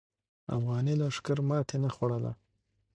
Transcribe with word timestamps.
افغاني 0.55 0.93
لښکر 0.99 1.37
ماتې 1.49 1.77
نه 1.83 1.89
خوړله. 1.95 2.31